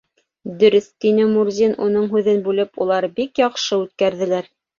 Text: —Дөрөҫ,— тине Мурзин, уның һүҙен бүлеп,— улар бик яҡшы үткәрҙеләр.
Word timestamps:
—Дөрөҫ,— 0.61 0.87
тине 1.05 1.27
Мурзин, 1.33 1.75
уның 1.89 2.07
һүҙен 2.15 2.41
бүлеп,— 2.49 2.73
улар 2.87 3.09
бик 3.21 3.45
яҡшы 3.45 3.81
үткәрҙеләр. 3.85 4.51